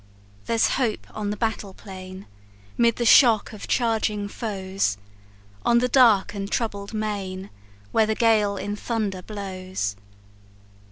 "There's 0.47 0.67
hope 0.81 1.05
on 1.15 1.29
the 1.29 1.37
battle 1.37 1.75
plain, 1.75 2.25
'Mid 2.75 2.95
the 2.95 3.05
shock 3.05 3.53
of 3.53 3.67
charging 3.67 4.27
foes; 4.27 4.97
On 5.63 5.77
the 5.77 5.87
dark 5.87 6.33
and 6.33 6.49
troubled 6.51 6.91
main, 6.95 7.51
When 7.91 8.07
the 8.07 8.15
gale 8.15 8.57
in 8.57 8.75
thunder 8.75 9.21
blows. 9.21 9.95